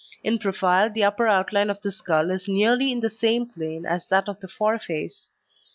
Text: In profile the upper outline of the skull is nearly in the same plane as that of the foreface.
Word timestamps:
In 0.23 0.39
profile 0.39 0.89
the 0.89 1.03
upper 1.03 1.27
outline 1.27 1.69
of 1.69 1.79
the 1.81 1.91
skull 1.91 2.31
is 2.31 2.47
nearly 2.47 2.91
in 2.91 3.01
the 3.01 3.09
same 3.11 3.45
plane 3.45 3.85
as 3.85 4.07
that 4.07 4.27
of 4.27 4.39
the 4.39 4.47
foreface. 4.47 5.27